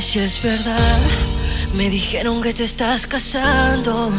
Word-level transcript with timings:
Si 0.00 0.20
es 0.20 0.42
verdad. 0.42 1.00
Me 1.74 1.90
dijeron 1.90 2.40
que 2.40 2.54
te 2.54 2.62
estás 2.64 3.06
casando. 3.06 4.10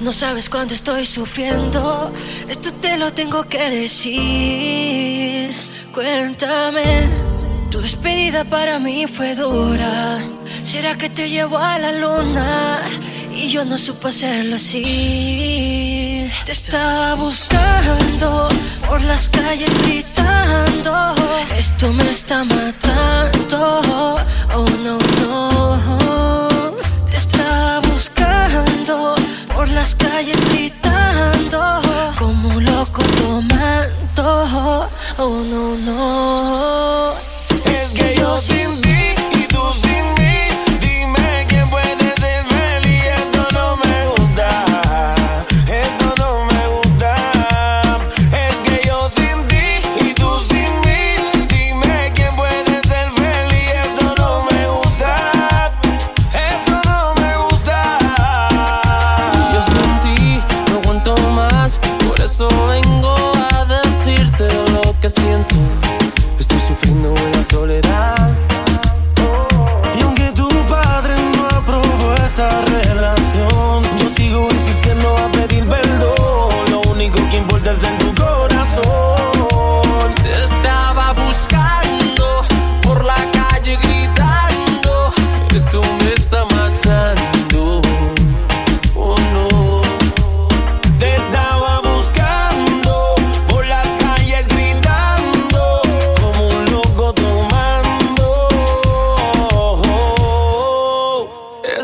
No 0.00 0.12
sabes 0.12 0.50
cuánto 0.50 0.74
estoy 0.74 1.06
sufriendo. 1.06 2.12
Esto 2.48 2.72
te 2.72 2.98
lo 2.98 3.12
tengo 3.12 3.44
que 3.44 3.70
decir. 3.70 5.54
Cuéntame. 5.92 7.06
Tu 7.70 7.80
despedida 7.80 8.44
para 8.44 8.80
mí 8.80 9.06
fue 9.06 9.36
dura. 9.36 10.18
¿Será 10.64 10.98
que 10.98 11.08
te 11.08 11.30
llevo 11.30 11.58
a 11.58 11.78
la 11.78 11.92
luna? 11.92 12.82
Y 13.32 13.46
yo 13.46 13.64
no 13.64 13.78
supe 13.78 14.08
hacerlo 14.08 14.56
así. 14.56 16.28
Te 16.44 16.52
estaba 16.52 17.14
buscando 17.14 18.48
por 18.88 19.00
las 19.02 19.28
calles. 19.28 19.70
Esto 21.56 21.92
me 21.92 22.10
está 22.10 22.44
matando. 22.44 23.80
Oh 24.54 24.66
no, 24.84 24.98
no. 25.20 25.78
Te 27.10 27.16
estaba 27.16 27.80
buscando 27.80 29.14
por 29.54 29.68
las 29.68 29.94
calles 29.94 30.38
gritando. 30.50 31.80
Como 32.18 32.60
loco 32.60 33.02
tomando. 33.20 34.88
Oh 35.18 35.42
no, 35.50 35.76
no. 35.76 37.27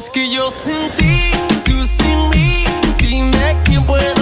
Es 0.05 0.11
que 0.11 0.29
yo 0.29 0.51
sin 0.51 0.91
ti, 0.99 1.31
tú 1.65 1.83
sin 1.83 2.29
mí. 2.29 2.65
Dime 2.99 3.57
quién 3.65 3.87
puede 3.87 4.14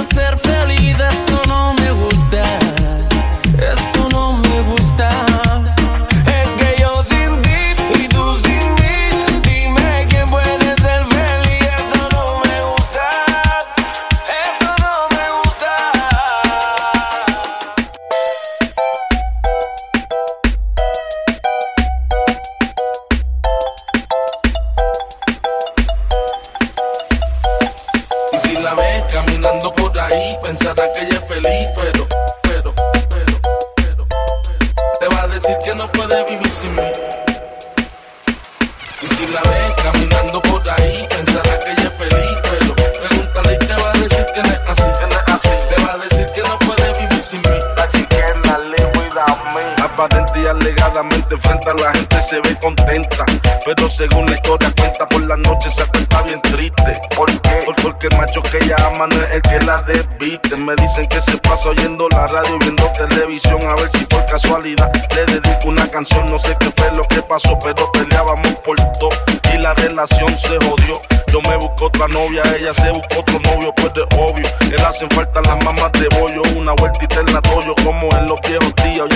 se 52.33 52.41
ve 52.41 52.59
contenta, 52.61 53.27
pero 53.67 53.91
según 53.91 54.25
la 54.25 54.33
historia 54.37 54.73
cuenta 54.79 55.07
por 55.07 55.23
la 55.27 55.37
noche 55.37 55.69
se 55.69 55.83
está 55.83 56.23
bien 56.23 56.41
triste. 56.41 56.93
¿Por 57.15 57.27
qué? 57.43 57.59
Por- 57.67 57.75
Porque 57.83 58.07
el 58.07 58.17
macho 58.17 58.41
que 58.43 58.57
ella 58.59 58.77
ama 58.87 59.07
no 59.09 59.17
es 59.23 59.35
el 59.35 59.43
que 59.43 59.59
la 59.67 59.77
desviste. 59.83 60.57
Me 60.57 60.75
dicen 60.77 61.07
que 61.09 61.21
se 61.21 61.37
pasa 61.39 61.69
oyendo 61.69 62.09
la 62.09 62.27
radio, 62.29 62.59
viendo 62.61 62.91
televisión, 62.93 63.61
a 63.69 63.75
ver 63.75 63.91
si 63.91 64.05
por 64.07 64.25
casualidad 64.25 64.91
le 65.15 65.25
dedico 65.27 65.69
una 65.69 65.87
canción. 65.91 66.25
No 66.31 66.39
sé 66.39 66.57
qué 66.59 66.71
fue 66.75 66.91
lo 66.97 67.07
que 67.09 67.21
pasó, 67.23 67.59
pero 67.63 67.91
peleábamos 67.93 68.55
por 68.65 68.77
todo 68.99 69.11
y 69.53 69.59
la 69.59 69.75
relación 69.75 70.29
se 70.39 70.57
jodió. 70.65 70.95
Yo 71.27 71.41
me 71.43 71.57
busco 71.57 71.87
otra 71.87 72.07
novia, 72.09 72.43
ella 72.59 72.73
se 72.75 72.89
buscó 72.91 73.21
otro 73.21 73.39
novio, 73.41 73.75
pues 73.77 73.93
de 73.95 74.03
obvio. 74.17 74.47
Le 74.71 74.77
hacen 74.83 75.11
falta 75.11 75.41
las 75.43 75.63
mamás 75.65 75.91
de 75.93 76.09
bollo, 76.19 76.43
una 76.57 76.73
vueltita 76.73 77.21
en 77.21 77.33
la 77.33 77.41
toyo, 77.43 77.75
como 77.85 78.09
en 78.17 78.27
los 78.27 78.39
viejos 78.47 78.75
días. 78.85 79.07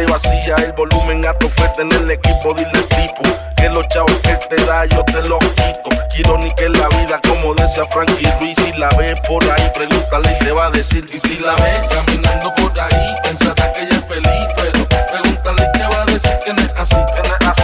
Y 0.00 0.04
vacía. 0.06 0.54
El 0.64 0.72
volumen 0.72 1.26
alto 1.26 1.48
fue 1.50 1.68
tener 1.68 2.00
el 2.00 2.10
equipo, 2.10 2.54
dile 2.54 2.70
tipo. 2.70 3.22
Que 3.56 3.68
los 3.68 3.86
chavos 3.88 4.18
que 4.22 4.34
te 4.48 4.64
da, 4.64 4.84
yo 4.86 5.04
te 5.04 5.28
los 5.28 5.38
quito. 5.38 5.90
Quiero 6.10 6.38
ni 6.38 6.52
que 6.54 6.68
la 6.68 6.88
vida, 6.88 7.20
como 7.28 7.54
decía 7.54 7.84
Frankie 7.86 8.30
Ruiz. 8.40 8.58
Si 8.58 8.72
la 8.72 8.88
ves 8.96 9.14
por 9.28 9.42
ahí, 9.44 9.70
pregúntale 9.74 10.32
y 10.32 10.44
te 10.44 10.52
va 10.52 10.66
a 10.66 10.70
decir. 10.70 11.04
Y 11.12 11.18
si 11.18 11.38
la 11.38 11.54
ves 11.56 11.80
caminando 11.90 12.54
por 12.54 12.78
ahí, 12.80 13.06
pensará 13.22 13.72
que 13.72 13.82
ella 13.82 13.96
es 13.96 14.04
feliz. 14.06 14.46
Pero 14.56 14.88
pregúntale 15.10 15.62
y 15.62 15.78
te 15.78 15.86
va 15.86 16.02
a 16.02 16.04
decir 16.06 16.38
que 16.44 16.54
no 16.54 16.62
es 16.62 16.72
así, 16.76 16.96
que 17.14 17.28
no 17.28 17.34
es 17.34 17.46
así. 17.46 17.62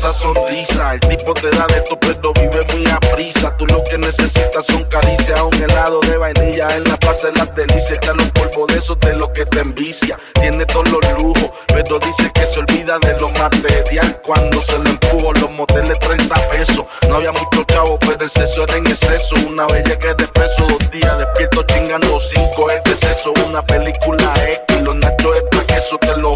Esa 0.00 0.12
sonrisa. 0.14 0.94
El 0.94 1.00
tipo 1.00 1.34
te 1.34 1.50
da 1.50 1.66
de 1.66 1.82
todo, 1.82 2.00
pero 2.00 2.32
vive 2.32 2.64
muy 2.72 2.90
a 2.90 2.98
prisa. 3.14 3.54
Tú 3.58 3.66
lo 3.66 3.84
que 3.84 3.98
necesitas 3.98 4.64
son 4.64 4.82
caricias, 4.84 5.38
un 5.40 5.62
helado 5.62 6.00
de 6.00 6.16
vainilla 6.16 6.68
en 6.74 6.84
la 6.84 6.96
plaza 6.96 7.28
de 7.28 7.38
las 7.38 7.54
delicias. 7.54 8.00
Los 8.06 8.30
polvos 8.30 8.68
de 8.72 8.78
esos 8.78 8.98
de 9.00 9.14
lo 9.16 9.30
que 9.32 9.44
te 9.44 9.60
envicia. 9.60 10.18
Tiene 10.40 10.64
todos 10.64 10.88
los 10.88 11.22
lujos, 11.22 11.50
pero 11.66 11.98
dice 11.98 12.30
que 12.32 12.46
se 12.46 12.60
olvida 12.60 12.98
de 12.98 13.14
lo 13.20 13.28
material. 13.28 14.20
Cuando 14.24 14.62
se 14.62 14.78
lo 14.78 14.88
empujo, 14.88 15.34
los 15.34 15.50
moteles 15.50 15.98
30 15.98 16.34
pesos. 16.48 16.84
No 17.06 17.16
había 17.16 17.32
mucho 17.32 17.62
chavo, 17.64 17.98
pero 18.00 18.24
el 18.24 18.30
sexo 18.30 18.64
era 18.64 18.78
en 18.78 18.86
exceso. 18.86 19.34
Una 19.46 19.66
bella 19.66 19.98
que 19.98 20.14
de 20.14 20.26
peso, 20.28 20.66
dos 20.66 20.90
días 20.90 21.18
despierto 21.18 21.62
chingando 21.64 22.18
cinco. 22.18 22.70
El 22.70 22.82
deceso, 22.84 23.34
una 23.46 23.60
película 23.62 24.32
X. 24.66 24.80
Los 24.80 24.96
nachos 24.96 25.34
de 25.34 25.42
pa' 25.50 25.66
queso, 25.66 25.98
te 25.98 26.16
lo 26.16 26.32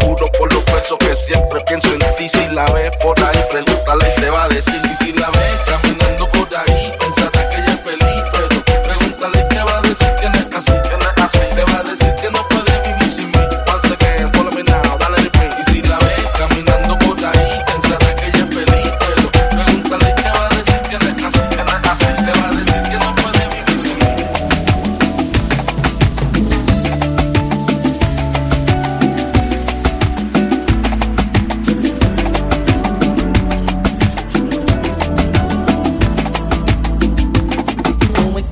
pesos 0.85 0.97
que 0.99 1.15
siempre 1.15 1.61
pienso 1.61 1.87
en 1.93 1.99
ti. 2.15 2.29
Si 2.29 2.47
la 2.47 2.65
ves 2.65 2.91
por 3.01 3.19
ahí, 3.19 3.43
pregúntale 3.49 4.05
y 4.09 4.21
te 4.21 4.29
va 4.29 4.43
a 4.43 4.47
decir. 4.49 4.73
Y 4.83 4.95
si 5.03 5.13
la 5.13 5.29
ves 5.29 5.84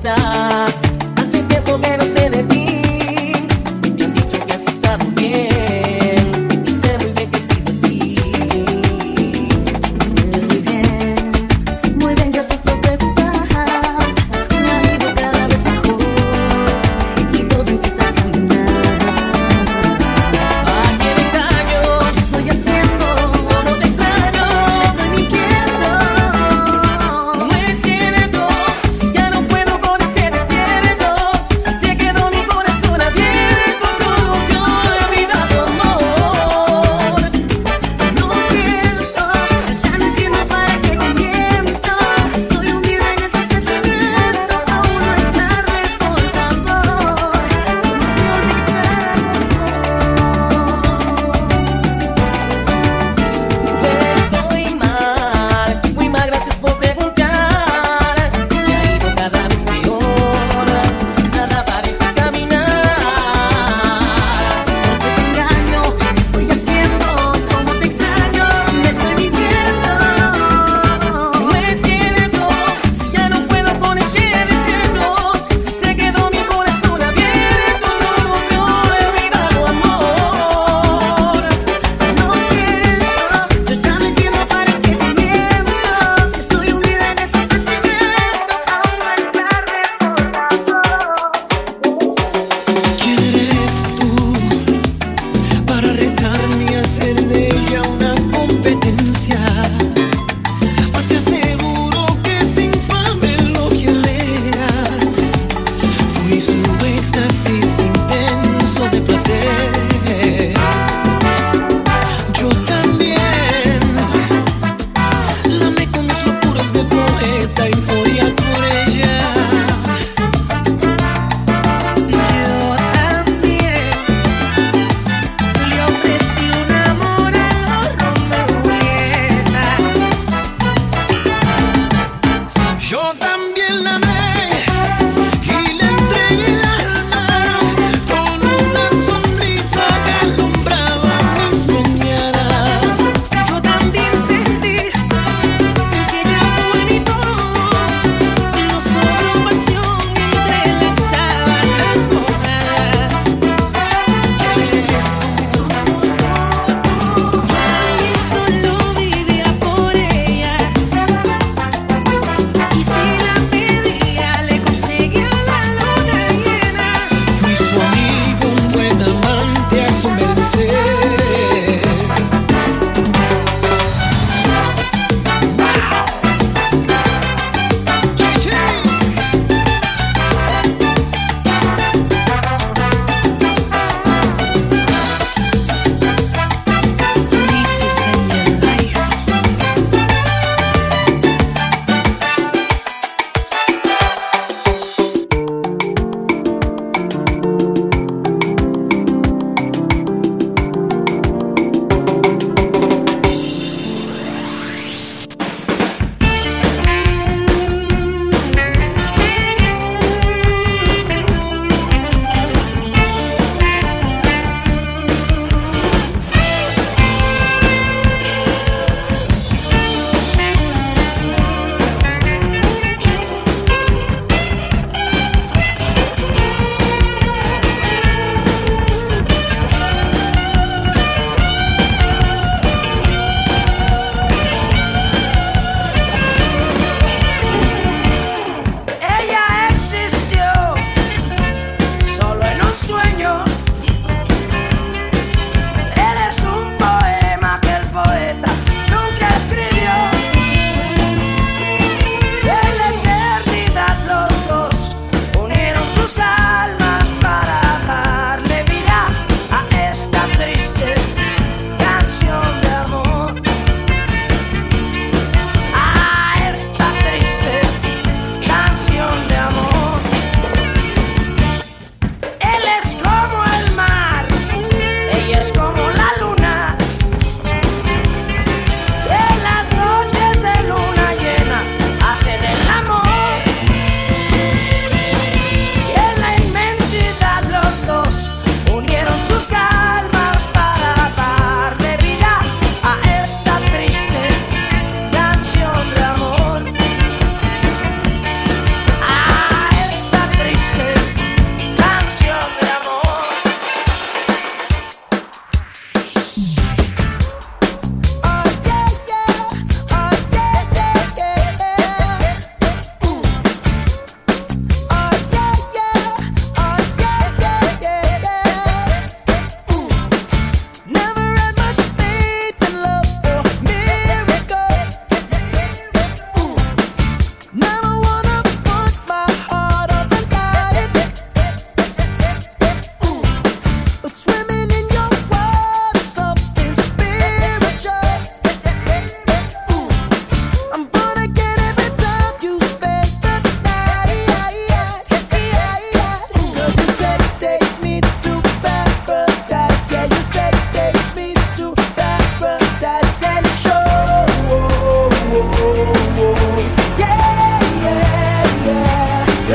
¿Cómo 0.04 0.33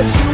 that 0.01 0.23
you 0.23 0.28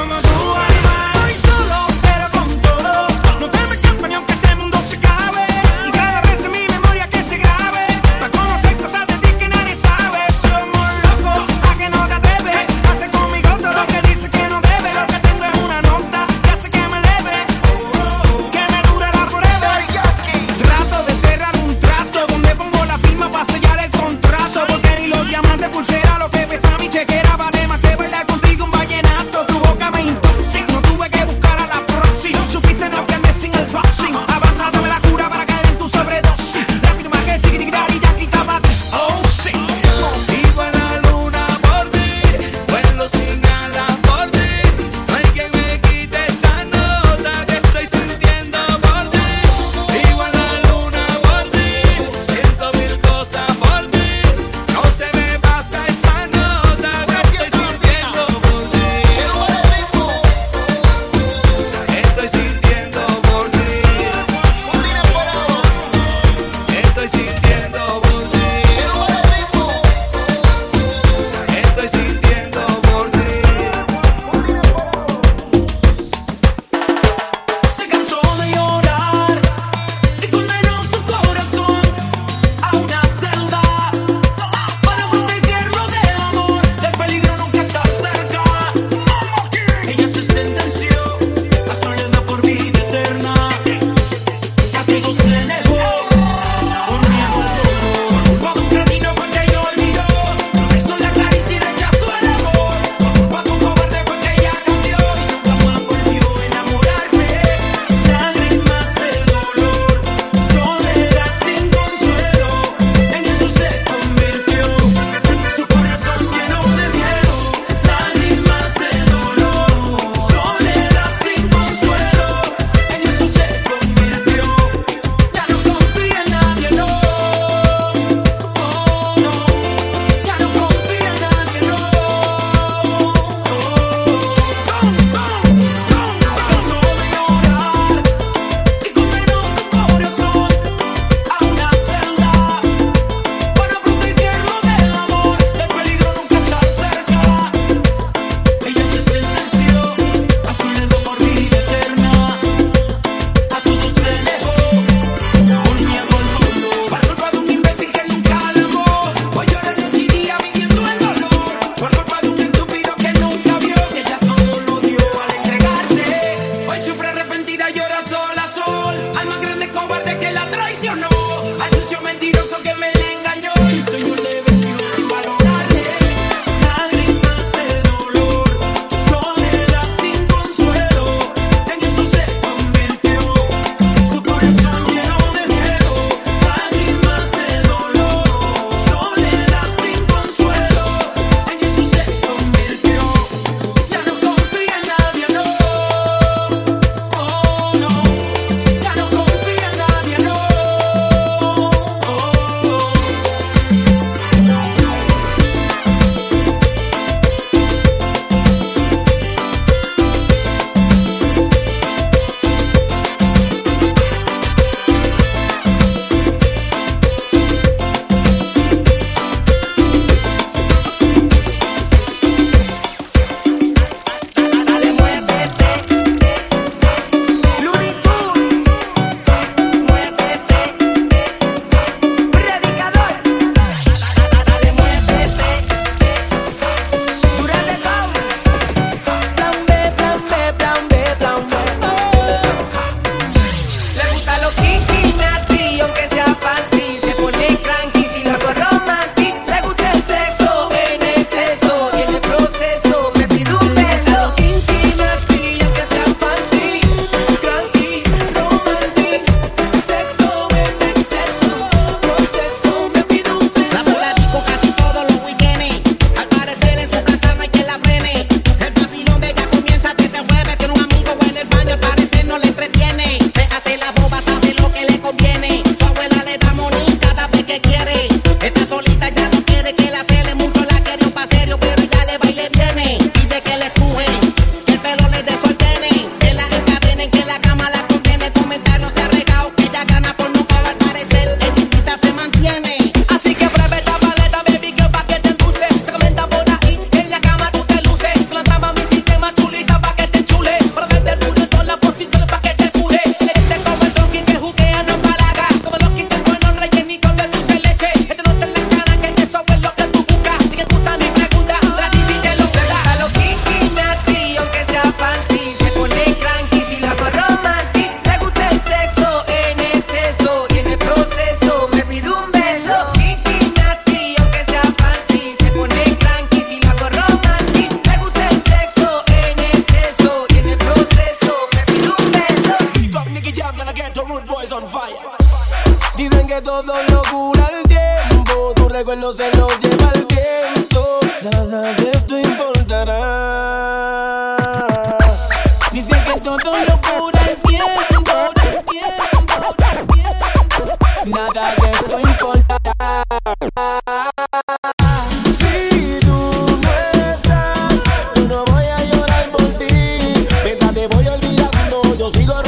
mama 0.00 0.29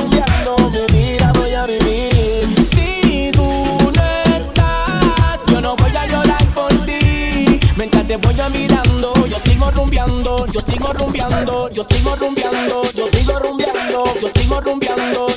Mi 0.08 0.94
mira 0.94 1.32
voy 1.32 1.54
a 1.54 1.66
vivir. 1.66 2.46
Si 2.70 3.30
tú 3.32 3.42
no 3.42 4.36
estás 4.36 5.40
Yo 5.48 5.60
no 5.60 5.76
voy 5.76 5.96
a 5.96 6.06
llorar 6.06 6.44
por 6.54 6.72
ti. 6.84 7.60
Mientras 7.76 8.06
te 8.06 8.16
voy 8.16 8.40
a 8.40 8.48
mirando 8.48 9.12
Yo 9.26 9.38
sigo 9.38 9.70
rumbeando 9.70 10.46
Yo 10.46 10.60
sigo 10.60 10.92
rumbeando 10.92 11.70
Yo 11.72 11.82
sigo 11.82 12.16
rumbeando 12.16 14.04
Yo 14.20 14.28
sigo 14.34 14.60
rumbeando. 14.60 15.31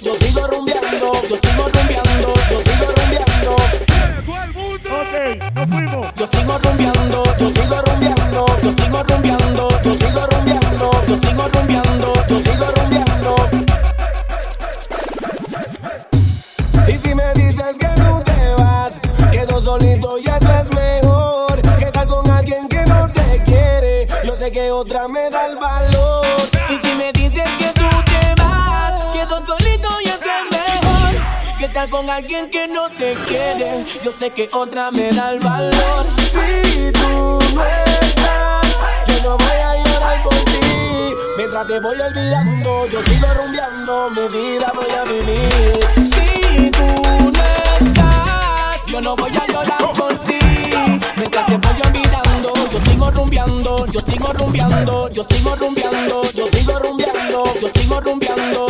otra 24.75 25.07
me 25.07 25.29
da 25.29 25.47
el 25.47 25.55
valor. 25.55 26.25
Y 26.69 26.85
si 26.85 26.95
me 26.95 27.11
dices 27.13 27.47
que 27.59 27.67
tú 27.79 27.89
te 28.05 28.41
vas, 28.41 28.93
quedo 29.13 29.45
solito 29.45 29.89
y 30.03 30.07
eso 30.07 30.17
es 30.17 30.45
mejor. 30.51 31.57
Que 31.57 31.65
estar 31.65 31.89
con 31.89 32.09
alguien 32.09 32.49
que 32.49 32.67
no 32.67 32.89
te 32.89 33.13
quiere. 33.27 33.85
Yo 34.03 34.11
sé 34.11 34.31
que 34.31 34.49
otra 34.51 34.91
me 34.91 35.11
da 35.11 35.31
el 35.31 35.39
valor. 35.39 36.05
Si 36.17 36.91
tú 36.91 37.39
no 37.55 37.65
estás, 37.65 38.67
yo 39.07 39.23
no 39.23 39.37
voy 39.37 39.59
a 39.69 39.83
llorar 39.83 40.23
por 40.23 40.33
ti. 40.33 41.15
Mientras 41.37 41.67
te 41.67 41.79
voy 41.79 41.99
olvidando, 41.99 42.87
yo 42.87 43.01
sigo 43.03 43.27
rumbeando, 43.33 44.09
mi 44.09 44.27
vida 44.27 44.73
voy 44.75 44.91
a 44.91 45.03
vivir. 45.05 45.85
Si 45.95 46.69
tú 46.71 46.83
no 46.83 47.87
estás, 47.87 48.85
yo 48.87 48.99
no 48.99 49.15
voy 49.15 49.31
a 49.37 49.44
rumbeando, 53.15 53.85
yo 53.91 53.99
sigo 54.01 54.33
rumbeando, 54.33 55.09
yo 55.09 55.23
sigo 55.23 55.55
rumbeando, 55.55 56.21
yo 56.33 56.47
sigo 56.47 56.79
rumbeando, 56.79 57.43
yo 57.61 57.69
sigo 57.73 57.99
rumbeando, 58.01 58.67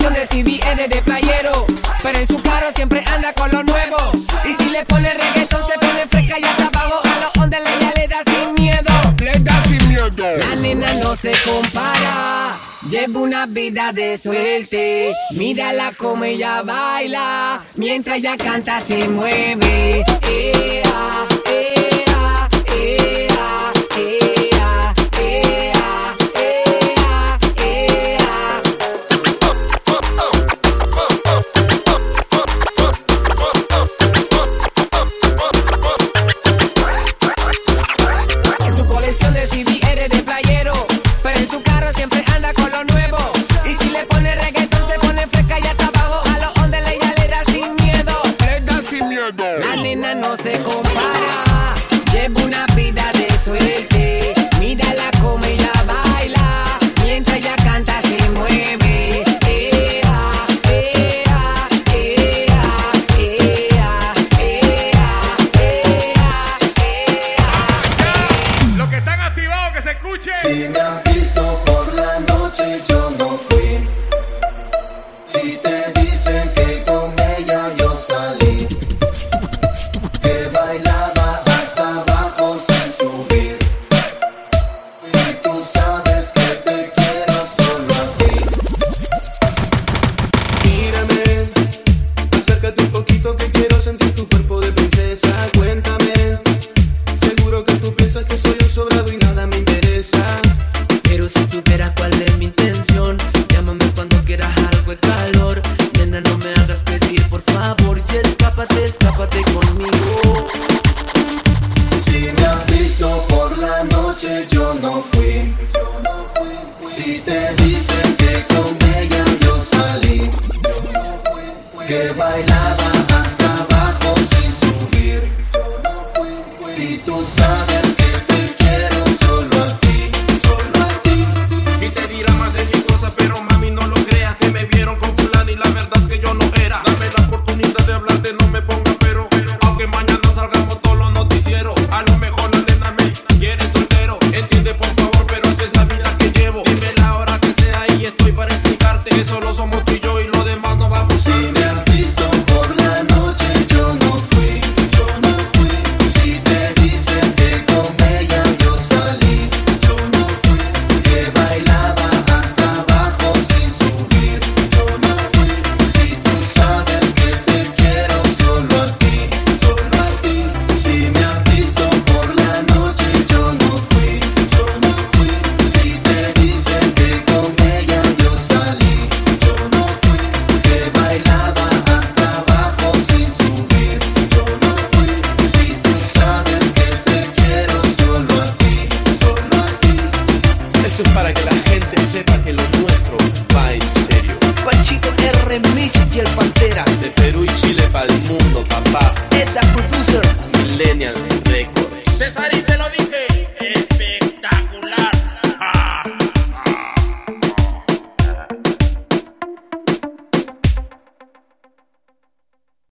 producción 0.00 0.14
de 0.14 0.26
CD 0.26 0.60
es 0.82 0.90
de 0.90 1.02
playero. 1.02 1.66
Pero 2.02 2.18
en 2.18 2.26
su 2.26 2.42
carro 2.42 2.68
siempre 2.74 3.04
anda 3.14 3.32
con 3.32 3.50
lo 3.50 3.62
nuevo. 3.62 3.96
Y 4.44 4.62
si 4.62 4.70
le 4.70 4.84
pone 4.84 5.08
reggaetón, 5.12 5.62
se 5.70 5.78
pone 5.78 6.06
fresca 6.06 6.38
y 6.38 6.44
hasta 6.44 6.66
abajo. 6.66 7.00
A 7.04 7.20
los 7.20 7.42
ondas 7.42 7.60
ya 7.80 7.92
le 7.94 8.08
da 8.08 8.18
sin 8.26 8.54
miedo. 8.54 8.90
Le 9.18 9.38
da 9.40 9.62
sin 9.64 9.88
miedo. 9.88 10.10
La 10.16 10.56
nena 10.56 10.92
no 11.02 11.16
se 11.16 11.32
compara. 11.44 12.56
lleva 12.88 13.20
una 13.20 13.46
vida 13.46 13.92
de 13.92 14.18
suerte, 14.18 15.14
mírala 15.32 15.92
como 15.96 16.24
ella 16.24 16.62
baila, 16.62 17.62
mientras 17.76 18.18
ella 18.18 18.36
canta 18.36 18.80
se 18.80 19.06
mueve. 19.08 20.04